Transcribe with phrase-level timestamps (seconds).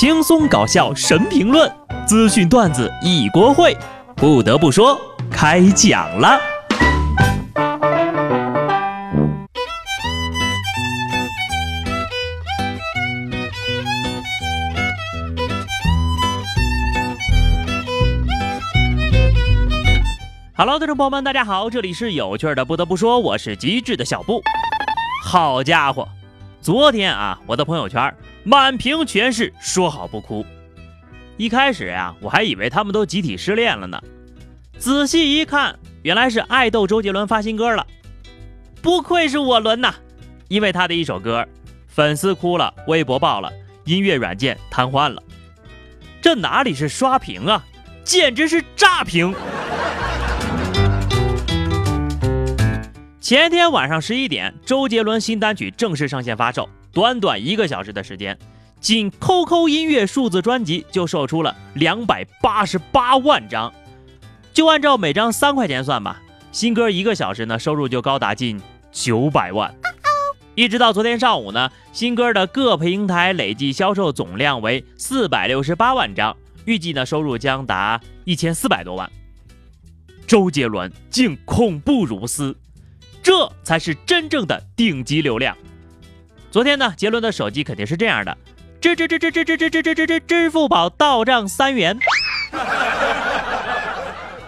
[0.00, 1.68] 轻松搞笑神评论，
[2.06, 3.76] 资讯段子一锅烩。
[4.14, 4.96] 不得不说，
[5.28, 6.38] 开讲了。
[20.56, 22.64] Hello，听众朋友们，大家好，这里是有趣的。
[22.64, 24.40] 不得不说，我是机智的小布。
[25.24, 26.08] 好家伙，
[26.62, 28.14] 昨天啊，我的朋友圈。
[28.48, 30.42] 满屏全是说好不哭。
[31.36, 34.02] 一开始呀，我还以为他们都集体失恋了呢。
[34.78, 37.86] 仔细一看，原来是爱豆周杰伦发新歌了。
[38.80, 39.94] 不愧是我伦呐，
[40.48, 41.46] 因为他的一首歌，
[41.88, 43.52] 粉丝哭了，微博爆了，
[43.84, 45.22] 音乐软件瘫痪了。
[46.22, 47.62] 这哪里是刷屏啊，
[48.02, 49.34] 简直是炸屏！
[53.20, 56.66] 前天晚上十一点，周杰伦新单曲正式上线发售。
[56.92, 58.38] 短短一个小时的时间，
[58.80, 63.72] 仅 QQ 音乐数字专辑就售出了两百八十八万张，
[64.52, 69.74] 就按照每张三块钱算吧，新歌一个小时呢，收入就高达近九百万。
[70.54, 79.08] 一直到昨天上午呢，新歌的各平台累计销售总量为四百六十八万张，预计呢收入将达一千四百多万。
[80.26, 82.56] 周杰伦竟恐怖如斯，
[83.22, 85.56] 这才是真正的顶级流量。
[86.50, 88.36] 昨天呢，杰伦的手机肯定是这样的，
[88.80, 91.98] 支支支支支支支支支支支支付宝到账三元。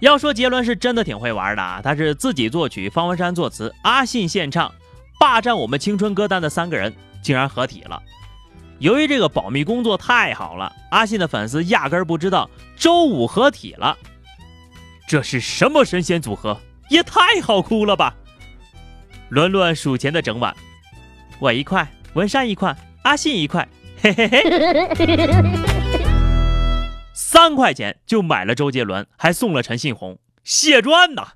[0.00, 4.70] 要说杰伦是真的挺会玩的啊，他是自己作曲，方文山作词，阿信献唱，
[5.20, 8.02] 霸占我们青春歌单的三个人竟然合体了。
[8.80, 13.96] 由于这个保密工作太好了，阿信的粉丝压根儿不知道周五合体了。
[15.06, 16.60] 这是什么神仙组合？
[16.90, 18.14] 也太好哭了吧！
[19.28, 20.54] 伦伦数钱的整晚。
[21.40, 23.66] 我一块，文山一块，阿信一块，
[24.00, 24.88] 嘿嘿嘿，
[27.12, 31.32] 三块钱就买了周杰伦，还送了陈信宏，血赚呐！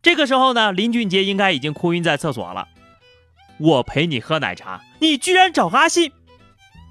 [0.00, 2.68] 这个时候呢，林俊杰应该已经哭晕在厕所了。
[3.58, 6.12] 我陪你喝奶茶，你居然找阿信？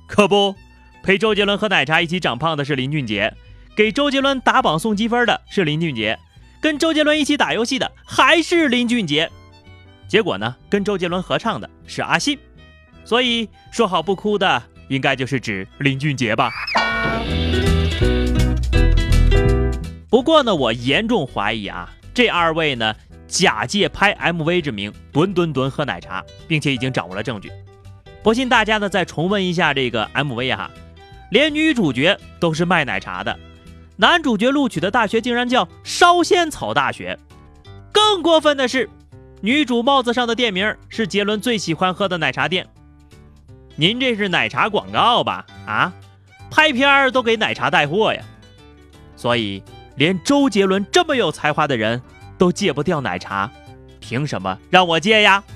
[0.07, 0.55] 可不，
[1.01, 3.33] 陪周杰伦喝奶茶一起长胖的是林俊杰，
[3.75, 6.19] 给周杰伦打榜送积分的是林俊杰，
[6.61, 9.31] 跟周杰伦一起打游戏的还是林俊杰。
[10.07, 10.55] 结果呢？
[10.69, 12.37] 跟周杰伦合唱的是阿信，
[13.03, 16.51] 所以说好不哭的应该就是指林俊杰吧。
[20.07, 22.95] 不过呢，我严重怀疑啊，这二位呢
[23.27, 27.51] 假借拍 MV 之名吨吨吨喝奶茶，并且已经掌握了证据。
[28.21, 30.69] 不信大家呢再重温一下这个 MV 哈，
[31.31, 33.39] 连女主角都是卖奶茶的，
[33.95, 37.17] 男主角录取的大学竟然叫烧仙草大学。
[37.91, 38.87] 更过分的是。
[39.41, 42.67] 女主帽子上的店名是杰伦最喜欢喝的奶茶店。
[43.77, 45.45] 您这是奶茶广告吧？
[45.65, 45.93] 啊，
[46.51, 48.21] 拍片儿都给奶茶带货呀。
[49.15, 49.63] 所以
[49.95, 52.01] 连周杰伦这么有才华的人
[52.37, 53.49] 都戒不掉奶茶，
[54.01, 55.41] 凭什么让我戒呀？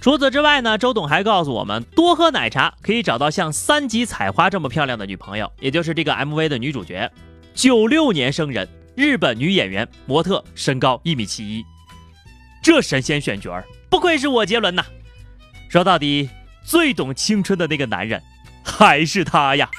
[0.00, 7.10] 除此之外呢，周董还告诉我们，多喝奶茶可以找到像三级采花这么漂亮的女朋友，也就是这个 MV 的女主角，
[7.54, 8.68] 九六年生人。
[9.00, 11.64] 日本女演员、模特，身高一米七一，
[12.62, 14.84] 这神仙选角儿不愧是我杰伦呐！
[15.70, 16.28] 说到底，
[16.62, 18.20] 最懂青春的那个男人
[18.62, 19.70] 还是他呀。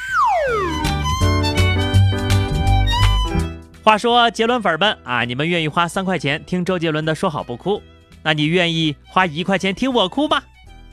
[3.84, 7.78] 话说杰伦粉们啊，你们愿意花三块钱听周杰伦的《说好不哭》，
[8.24, 10.42] 那你愿意花一块钱听我哭吗？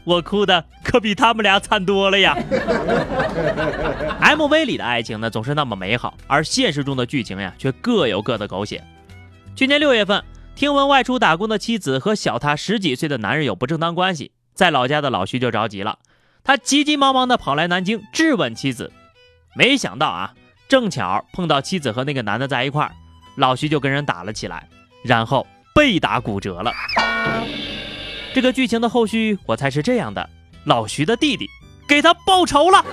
[0.04, 2.36] 我哭的可比他们俩惨多了呀。
[4.28, 8.84] MV 里的爱情呢，总是那么美好，而现实中的剧情呀，却各有各的狗血。
[9.56, 10.22] 去年六月份，
[10.54, 15.98] 听闻外出打工的妻子和小他十几岁的男人有不正当关系，在老家的老徐就着急了，
[16.44, 18.92] 他急急忙忙的跑来南京质问妻子。
[19.56, 20.34] 没想到啊，
[20.68, 22.92] 正巧碰到妻子和那个男的在一块儿，
[23.36, 24.68] 老徐就跟人打了起来，
[25.02, 26.70] 然后被打骨折了。
[28.34, 30.28] 这个剧情的后续，我猜是这样的：
[30.64, 31.48] 老徐的弟弟
[31.88, 32.84] 给他报仇了，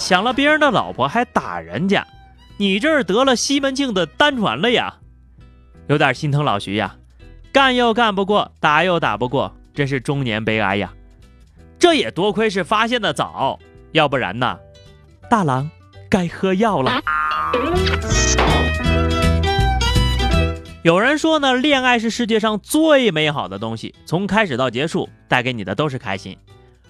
[0.00, 2.04] 抢了别人的老婆还打人家，
[2.56, 4.96] 你这是得了西门庆的单传了呀？
[5.88, 6.96] 有点心疼老徐呀，
[7.52, 10.90] 干又干不过，打又打不过，真是中年悲哀呀。
[11.78, 13.58] 这也多亏是发现的早，
[13.92, 14.58] 要不然呢，
[15.28, 15.70] 大郎
[16.08, 17.00] 该喝药了。
[20.82, 26.38] 有人说呢，恋爱是世界上最美好的东西，从开始到结束，带给你的都是开心。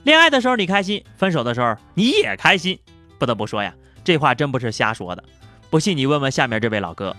[0.05, 2.79] 恋爱的时候你开心，分手的时候你也开心。
[3.20, 3.72] 不得不说呀，
[4.02, 5.22] 这话真不是瞎说的。
[5.69, 7.14] 不信你问问下面这位老哥。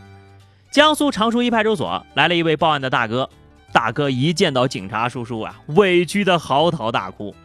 [0.72, 3.30] 江苏常熟一派出所来了一位报案的大哥，
[3.72, 7.36] 大哥一见到警察叔叔啊，委屈的嚎啕大哭，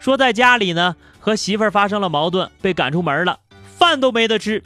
[0.00, 3.38] 说在家里呢和媳妇儿发生了矛盾，被赶出门了，
[3.76, 4.62] 饭都没得吃。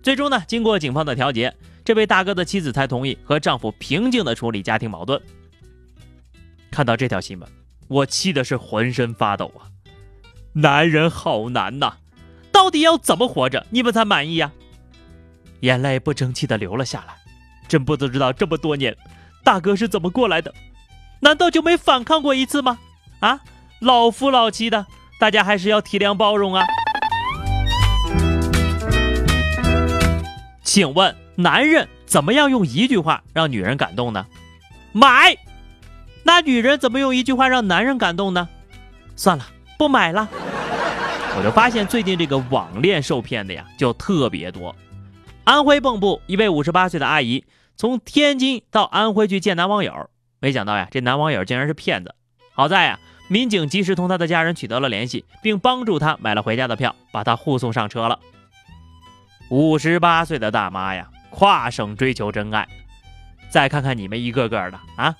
[0.00, 1.52] 最终呢，经过警方的调解，
[1.84, 5.20] 这位大哥的妻子才同意和丈夫平静的处理家庭矛盾。
[6.70, 7.48] 看到这条新闻，
[7.88, 9.66] 我气的是浑身发抖啊！
[10.52, 11.94] 男人好难呐，
[12.52, 14.52] 到底要怎么活着你们才满意呀？
[15.60, 17.14] 眼泪不争气的流了下来，
[17.68, 18.96] 真不知道这么多年
[19.44, 20.54] 大哥是怎么过来的？
[21.20, 22.78] 难道就没反抗过一次吗？
[23.20, 23.40] 啊，
[23.80, 24.86] 老夫老妻的，
[25.18, 26.64] 大家还是要体谅包容啊！
[30.62, 34.26] 请问男人怎么样用一句话让女人感动呢？
[34.92, 35.36] 买。
[36.22, 38.48] 那女人怎么用一句话让男人感动呢？
[39.16, 39.44] 算了，
[39.76, 40.28] 不买了。
[41.36, 44.74] 我就发现最近这个网恋受骗的呀，就特别多。
[45.44, 47.44] 安徽蚌埠一位五十八岁的阿姨
[47.76, 52.14] 从天津到安徽去见男网友，没想到呀，这男网友竟然是骗子。
[52.52, 52.98] 好在呀，
[53.28, 58.18] 民警及时同他的家人取得了联系，并帮助他买了回家的票，把他护送上车了。
[59.50, 62.68] 五十八岁的大妈呀，跨省追求真爱。
[63.48, 65.16] 再看看你们一个个的啊！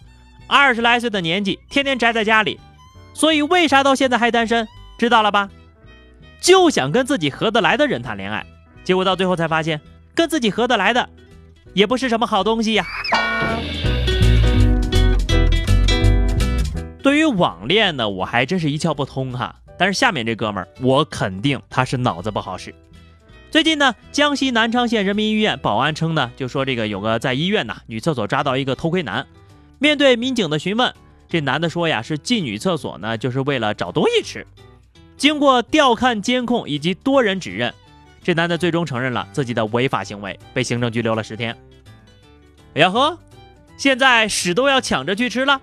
[0.46, 2.60] 二十来岁的年纪，天天宅在家里，
[3.14, 4.68] 所以为啥到现在还单身？
[4.98, 5.48] 知道了吧？
[6.40, 8.44] 就想跟自己合得来的人谈恋爱，
[8.82, 9.78] 结果到最后才发现，
[10.14, 11.06] 跟自己合得来的
[11.74, 12.86] 也不是什么好东西呀。
[17.02, 19.54] 对于网恋呢，我还真是一窍不通哈。
[19.78, 22.74] 但是下面这哥们儿，我肯定他是脑子不好使。
[23.50, 29.26] 最近呢，江西南昌县人民医院保安称呢，就说这个有个在医院呢女厕所抓到一个偷窥男。
[29.78, 30.94] 面对民警的询问，
[31.28, 34.46] 这男的说呀，是进女厕所呢，就是为了找东西吃。
[35.20, 37.74] 经过调看监控以及多人指认，
[38.22, 41.54] 这男的最终承认了自己的违法行为，被行政拘留了十天。
[42.74, 43.18] 哎呀呵，
[43.76, 45.60] 现在屎都要抢着去吃了，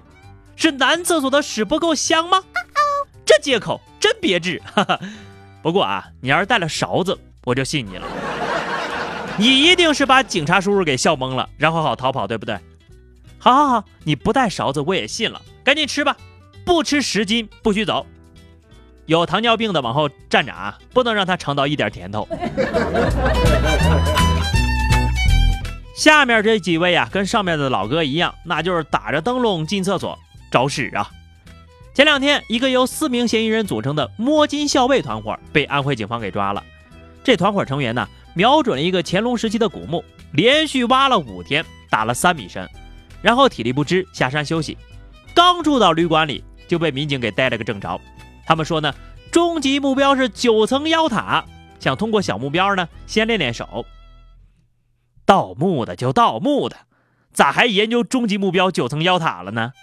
[0.56, 2.44] 是男厕所的屎不够香吗？
[3.26, 4.62] 这借口真别致。
[4.76, 5.00] 哈哈。
[5.64, 8.08] 不过啊，你要是带了勺子，我就信你了。
[9.40, 12.60] 你一定是把警察叔叔给笑懵了，然后好逃跑，对不对？
[13.40, 16.16] 好好好，你不带勺子我也信了，赶紧吃吧，
[16.64, 18.06] 不吃十斤不许走。
[19.08, 22.28] 有糖尿病的往后站着啊，不能让他尝到一点甜头。
[25.96, 30.20] 下面这几位呀，跟上面的老哥一样，那就是打着灯笼进厕所
[30.52, 31.10] 找屎啊。
[31.94, 36.62] 前两天，一个由四名嫌疑人组成的摸金校尉团伙被安徽警方给抓了。
[37.24, 38.06] 这团伙成员呢，
[38.36, 42.70] 瞄准了一个乾隆时期的古墓，连续挖了五天，打了三米深。
[43.22, 44.78] 然后体力不支下山休息，
[45.34, 48.00] 刚住到旅馆里就被民警给逮了个正着。
[48.48, 48.96] 他们说呢，
[49.30, 51.44] 终极目标是九层妖塔，
[51.82, 53.86] 想通过小目标呢先练练手。
[55.26, 56.78] 盗墓的就盗墓的，
[57.34, 59.74] 咋还研究终极目标九层妖塔了呢？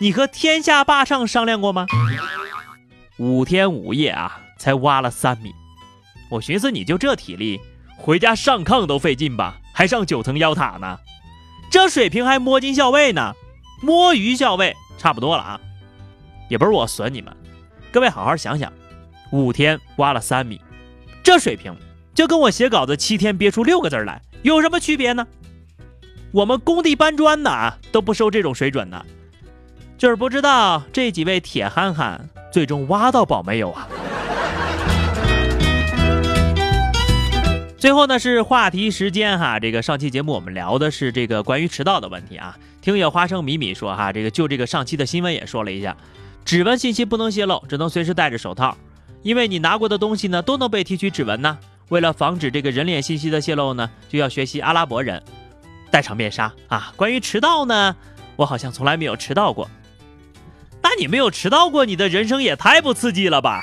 [0.00, 1.86] 你和天下霸唱商量过吗？
[3.18, 5.52] 五天五夜啊，才挖了三米。
[6.28, 7.60] 我寻思你就这体力，
[7.96, 10.98] 回家上炕都费劲吧，还上九层妖塔呢？
[11.70, 13.34] 这水平还摸金校尉呢，
[13.80, 15.60] 摸鱼校尉差不多了啊！
[16.48, 17.36] 也不是我损你们，
[17.90, 18.70] 各位好好想想，
[19.30, 20.60] 五天挖了三米，
[21.22, 21.74] 这水平
[22.14, 25.26] 就跟我写稿子七天憋出六个字来有什么区别呢？
[26.30, 29.06] 我们工地搬砖的都不收这种水准的，
[29.96, 33.88] 就是不知道这几位铁憨憨最终挖到宝没有啊？
[37.78, 42.58] 最后呢是话题时间哈，这个上期节目我们聊的是这个关于迟到的问题啊。
[42.82, 45.96] 听友花生米米说哈，这个就这个上期的新闻也说了一下，
[46.44, 48.76] 指纹信息不能泄露，只能随时戴着手套，
[49.22, 51.58] 因为你拿过的东西呢都能被提取指纹呢。
[51.90, 55.22] 为了防止这个人脸信息的泄露呢，就要学习阿拉伯人，
[55.90, 56.92] 戴上面纱啊。
[56.96, 57.96] 关于迟到呢，
[58.36, 59.68] 我好像从来没有迟到过。
[60.82, 63.62] 那你没有迟到过，你的人生也太不刺激了吧？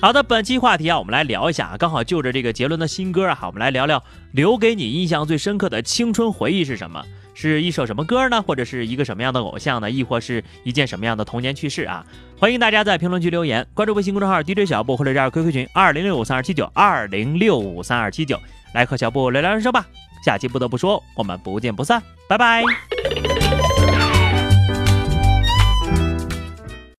[0.00, 4.02] 好的，本期话题啊，我们来聊一下啊，刚好就着这个杰伦的新歌啊，我们来聊聊
[4.32, 7.04] 留给你印象最深刻的青春回忆是什么？
[7.34, 8.42] 是一首什么歌呢？
[8.42, 9.90] 或者是一个什么样的偶像呢？
[9.90, 12.04] 亦或是一件什么样的童年趣事啊？
[12.38, 18.38] 欢迎大家在评论区留言，关注微信公众号 DJ 小布或者加入 QQ 群二零六五三二七九二零六五三二七九，
[18.74, 19.86] 来和小布聊聊人生吧。
[20.24, 22.62] 下期不得不说，我们不见不散，拜拜。